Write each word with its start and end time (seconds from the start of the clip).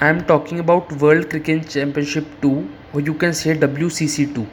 I'm 0.00 0.24
talking 0.26 0.60
about 0.60 0.92
World 1.02 1.28
Cricket 1.28 1.68
Championship 1.68 2.24
2, 2.40 2.68
or 2.92 3.00
you 3.00 3.14
can 3.14 3.34
say 3.34 3.56
WCC2. 3.58 4.46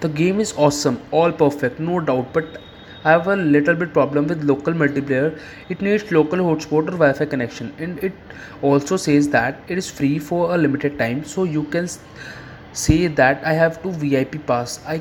The 0.00 0.10
game 0.10 0.40
is 0.40 0.52
awesome, 0.58 1.00
all 1.10 1.32
perfect, 1.32 1.80
no 1.80 2.00
doubt, 2.00 2.34
but 2.34 2.60
I 3.02 3.12
have 3.12 3.26
a 3.28 3.34
little 3.34 3.74
bit 3.74 3.94
problem 3.94 4.26
with 4.26 4.44
local 4.44 4.74
multiplayer. 4.74 5.40
It 5.70 5.80
needs 5.80 6.12
local 6.12 6.38
hotspot 6.40 6.88
or 6.88 6.98
Wi-Fi 6.98 7.24
connection, 7.24 7.72
and 7.78 7.98
it 8.04 8.12
also 8.60 8.98
says 8.98 9.30
that 9.30 9.58
it 9.68 9.78
is 9.78 9.90
free 9.90 10.18
for 10.18 10.54
a 10.54 10.58
limited 10.58 10.98
time. 10.98 11.24
So 11.24 11.44
you 11.44 11.62
can 11.62 11.88
say 12.74 13.06
that 13.06 13.42
I 13.42 13.54
have 13.54 13.82
to 13.84 13.90
VIP 13.90 14.46
pass. 14.46 14.84
I 14.86 15.00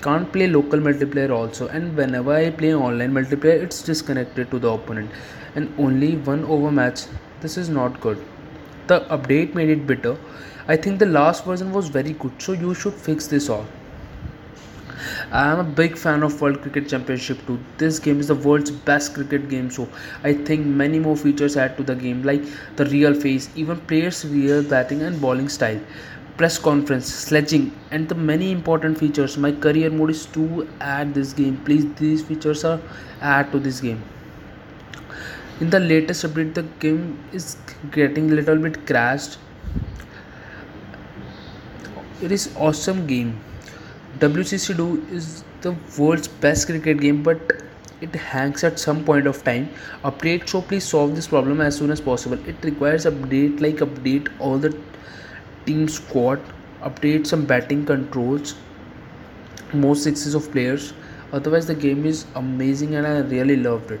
can't 0.00 0.32
play 0.32 0.48
local 0.48 0.80
multiplayer 0.80 1.30
also, 1.30 1.68
and 1.68 1.96
whenever 1.96 2.34
I 2.34 2.50
play 2.50 2.74
online 2.74 3.12
multiplayer, 3.12 3.62
it's 3.62 3.82
disconnected 3.82 4.50
to 4.50 4.58
the 4.58 4.70
opponent, 4.70 5.12
and 5.54 5.72
only 5.78 6.16
one 6.16 6.44
over 6.46 6.72
match. 6.72 7.02
This 7.40 7.56
is 7.56 7.68
not 7.68 8.00
good 8.00 8.20
the 8.86 9.00
update 9.16 9.54
made 9.54 9.68
it 9.68 9.86
better. 9.86 10.16
I 10.68 10.76
think 10.76 10.98
the 10.98 11.06
last 11.06 11.44
version 11.44 11.72
was 11.72 11.88
very 11.88 12.12
good, 12.12 12.40
so 12.40 12.52
you 12.52 12.74
should 12.74 12.94
fix 12.94 13.26
this 13.26 13.48
all. 13.48 13.66
I 15.32 15.50
am 15.50 15.58
a 15.58 15.64
big 15.64 15.96
fan 15.96 16.22
of 16.22 16.40
World 16.40 16.62
Cricket 16.62 16.88
Championship 16.88 17.38
2. 17.46 17.58
This 17.78 17.98
game 17.98 18.20
is 18.20 18.28
the 18.28 18.34
world's 18.34 18.70
best 18.70 19.14
cricket 19.14 19.48
game, 19.48 19.70
so 19.70 19.88
I 20.22 20.32
think 20.34 20.66
many 20.66 20.98
more 20.98 21.16
features 21.16 21.56
add 21.56 21.76
to 21.78 21.82
the 21.82 21.94
game, 21.94 22.22
like 22.22 22.44
the 22.76 22.84
real 22.86 23.14
face, 23.14 23.48
even 23.56 23.80
players' 23.80 24.24
real 24.24 24.62
batting 24.62 25.02
and 25.02 25.20
bowling 25.20 25.48
style, 25.48 25.80
press 26.36 26.58
conference, 26.58 27.06
sledging, 27.06 27.72
and 27.90 28.08
the 28.08 28.14
many 28.14 28.52
important 28.52 28.98
features. 28.98 29.36
My 29.36 29.52
career 29.52 29.90
mode 29.90 30.10
is 30.10 30.26
to 30.26 30.68
add 30.80 31.14
this 31.14 31.32
game. 31.32 31.56
Please, 31.64 31.92
these 31.94 32.22
features 32.22 32.64
are 32.64 32.80
add 33.20 33.50
to 33.52 33.58
this 33.58 33.80
game. 33.80 34.02
In 35.60 35.70
the 35.70 35.78
latest 35.78 36.24
update, 36.24 36.54
the 36.54 36.62
game 36.80 37.18
is 37.32 37.56
getting 37.92 38.30
a 38.32 38.34
little 38.34 38.58
bit 38.58 38.86
crashed. 38.86 39.38
It 42.20 42.32
is 42.32 42.54
awesome 42.56 43.06
game. 43.06 43.38
WCC2 44.18 45.12
is 45.12 45.44
the 45.60 45.74
world's 45.98 46.28
best 46.28 46.66
cricket 46.66 47.00
game, 47.00 47.22
but 47.22 47.52
it 48.00 48.14
hangs 48.14 48.64
at 48.64 48.78
some 48.78 49.04
point 49.04 49.26
of 49.26 49.44
time. 49.44 49.68
Update 50.04 50.48
so 50.48 50.62
please 50.62 50.84
solve 50.84 51.14
this 51.14 51.28
problem 51.28 51.60
as 51.60 51.76
soon 51.76 51.90
as 51.90 52.00
possible. 52.00 52.38
It 52.48 52.56
requires 52.62 53.04
update 53.06 53.60
like 53.60 53.76
update 53.76 54.28
all 54.40 54.58
the 54.58 54.76
team 55.66 55.88
squad, 55.88 56.40
update 56.82 57.26
some 57.26 57.44
batting 57.44 57.86
controls, 57.86 58.56
more 59.72 59.94
sixes 59.94 60.34
of 60.34 60.50
players. 60.50 60.92
Otherwise, 61.32 61.66
the 61.66 61.74
game 61.74 62.04
is 62.04 62.26
amazing 62.34 62.96
and 62.96 63.06
I 63.06 63.20
really 63.20 63.56
loved 63.56 63.90
it. 63.92 64.00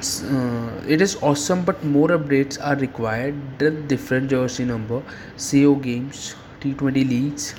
Uh, 0.00 0.80
it 0.88 1.00
is 1.00 1.16
awesome, 1.22 1.64
but 1.64 1.84
more 1.84 2.08
updates 2.08 2.58
are 2.60 2.76
required. 2.76 3.34
The 3.58 3.70
different 3.70 4.30
jersey 4.30 4.64
number, 4.64 5.02
CO 5.36 5.74
games, 5.76 6.34
T20 6.60 7.04
leagues, 7.04 7.54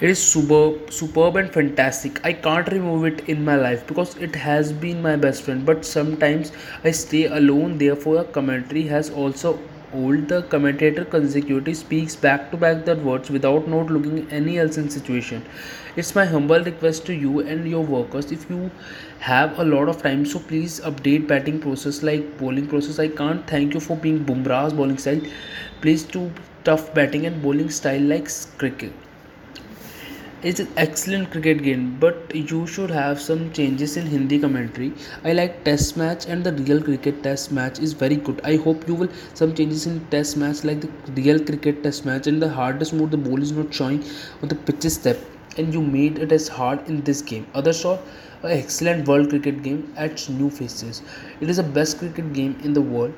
It 0.00 0.08
is 0.08 0.22
superb, 0.22 0.90
superb 0.90 1.36
and 1.36 1.52
fantastic. 1.52 2.24
I 2.24 2.32
can't 2.32 2.66
remove 2.72 3.04
it 3.04 3.28
in 3.28 3.44
my 3.44 3.56
life 3.56 3.86
because 3.86 4.16
it 4.16 4.34
has 4.34 4.72
been 4.72 5.02
my 5.02 5.16
best 5.16 5.42
friend. 5.42 5.66
But 5.66 5.84
sometimes 5.84 6.52
I 6.84 6.92
stay 6.92 7.26
alone. 7.26 7.76
Therefore, 7.78 8.20
a 8.20 8.24
commentary 8.24 8.84
has 8.84 9.10
also 9.10 9.58
old. 9.92 10.28
The 10.28 10.42
commentator 10.42 11.04
consecutively 11.04 11.74
speaks 11.74 12.16
back 12.16 12.50
to 12.50 12.56
back 12.56 12.84
the 12.84 12.96
words 12.96 13.30
without 13.30 13.68
not 13.68 13.90
looking 13.90 14.26
any 14.30 14.58
else 14.58 14.78
in 14.78 14.90
situation. 14.90 15.44
It's 15.96 16.14
my 16.14 16.24
humble 16.24 16.62
request 16.62 17.06
to 17.06 17.14
you 17.14 17.40
and 17.40 17.68
your 17.68 17.84
workers. 17.84 18.32
If 18.32 18.50
you 18.50 18.70
have 19.20 19.58
a 19.58 19.64
lot 19.64 19.88
of 19.88 20.02
time, 20.02 20.26
so 20.26 20.38
please 20.38 20.80
update 20.80 21.26
batting 21.28 21.60
process 21.60 22.02
like 22.02 22.36
bowling 22.38 22.66
process. 22.66 22.98
I 22.98 23.08
can't 23.08 23.46
thank 23.46 23.74
you 23.74 23.80
for 23.80 23.96
being 23.96 24.24
Bumrah's 24.24 24.72
bowling 24.72 24.98
style. 24.98 25.20
Please 25.80 26.04
do 26.04 26.30
tough 26.64 26.92
batting 26.94 27.26
and 27.26 27.42
bowling 27.42 27.70
style 27.70 28.02
like 28.02 28.28
cricket 28.58 29.05
it's 30.42 30.60
an 30.60 30.68
excellent 30.76 31.30
cricket 31.30 31.62
game, 31.62 31.96
but 31.98 32.34
you 32.34 32.66
should 32.66 32.90
have 32.90 33.20
some 33.20 33.52
changes 33.52 33.96
in 33.96 34.06
Hindi 34.06 34.38
commentary. 34.38 34.92
I 35.24 35.32
like 35.32 35.64
Test 35.64 35.96
match 35.96 36.26
and 36.26 36.44
the 36.44 36.52
real 36.52 36.82
cricket 36.82 37.22
Test 37.22 37.52
match 37.52 37.78
is 37.78 37.92
very 37.92 38.16
good. 38.16 38.40
I 38.44 38.56
hope 38.56 38.86
you 38.86 38.94
will 38.94 39.08
some 39.34 39.54
changes 39.54 39.86
in 39.86 40.00
Test 40.08 40.36
match 40.36 40.62
like 40.64 40.80
the 40.82 41.22
real 41.22 41.38
cricket 41.38 41.82
Test 41.82 42.04
match 42.04 42.26
and 42.26 42.40
the 42.40 42.48
hardest 42.48 42.92
mode 42.92 43.10
the 43.10 43.16
ball 43.16 43.42
is 43.42 43.52
not 43.52 43.72
showing 43.72 44.04
on 44.42 44.48
the 44.48 44.54
pitch 44.54 44.84
step 44.84 45.18
and 45.56 45.72
you 45.72 45.82
made 45.82 46.18
it 46.18 46.32
as 46.32 46.48
hard 46.48 46.86
in 46.88 47.02
this 47.02 47.22
game. 47.22 47.46
Others 47.54 47.80
saw 47.80 47.98
an 48.42 48.50
excellent 48.50 49.08
world 49.08 49.30
cricket 49.30 49.62
game 49.62 49.92
adds 49.96 50.28
new 50.28 50.50
faces. 50.50 51.02
It 51.40 51.48
is 51.48 51.56
the 51.56 51.62
best 51.62 51.98
cricket 51.98 52.32
game 52.32 52.58
in 52.62 52.74
the 52.74 52.82
world 52.82 53.14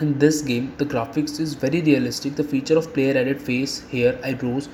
in 0.00 0.18
this 0.18 0.40
game, 0.40 0.72
the 0.78 0.86
graphics 0.86 1.38
is 1.38 1.52
very 1.52 1.82
realistic. 1.82 2.34
The 2.36 2.44
feature 2.44 2.78
of 2.78 2.94
player 2.94 3.18
added 3.18 3.40
face, 3.40 3.80
hair, 3.90 4.18
eyebrows 4.24 4.70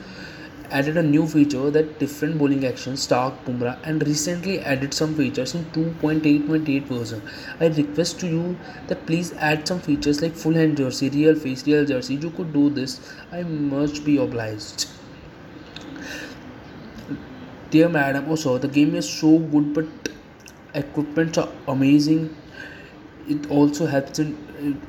added 0.70 0.96
a 0.96 1.02
new 1.02 1.26
feature 1.26 1.70
that 1.70 1.98
different 1.98 2.38
bowling 2.38 2.64
actions, 2.66 3.02
Stark, 3.02 3.44
Bumrah, 3.44 3.78
and 3.84 4.06
recently 4.06 4.60
added 4.60 4.94
some 4.94 5.14
features 5.14 5.54
in 5.54 5.64
2.8.8 5.66 6.82
version. 6.84 7.22
I 7.60 7.66
request 7.66 8.20
to 8.20 8.26
you 8.26 8.56
that 8.88 9.06
please 9.06 9.32
add 9.34 9.66
some 9.66 9.80
features 9.80 10.22
like 10.22 10.34
full 10.34 10.54
hand 10.54 10.76
jersey, 10.76 11.10
real 11.10 11.34
face, 11.34 11.66
real 11.66 11.84
jersey. 11.84 12.14
You 12.14 12.30
could 12.30 12.52
do 12.52 12.70
this. 12.70 13.00
I 13.32 13.42
must 13.42 14.04
be 14.04 14.16
obliged. 14.16 14.86
Dear 17.70 17.88
madam, 17.88 18.26
oh 18.28 18.36
sir, 18.36 18.58
the 18.58 18.68
game 18.68 18.94
is 18.94 19.08
so 19.08 19.38
good, 19.38 19.74
but 19.74 19.86
equipments 20.74 21.38
are 21.38 21.48
amazing 21.68 22.34
it 23.28 23.50
also 23.50 23.86
helps 23.86 24.18
in 24.18 24.36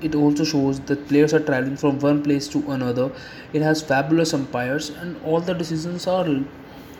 it 0.02 0.16
also 0.16 0.44
shows 0.44 0.80
that 0.82 1.08
players 1.08 1.34
are 1.34 1.40
traveling 1.40 1.78
from 1.78 2.00
one 2.00 2.24
place 2.24 2.48
to 2.48 2.60
another. 2.72 3.12
It 3.54 3.62
has 3.62 3.82
fabulous 3.82 4.34
umpires 4.34 4.90
and 4.90 5.22
all 5.26 5.42
the 5.42 5.54
decisions 5.54 6.08
are 6.08 6.26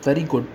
very 0.02 0.22
good 0.22 0.46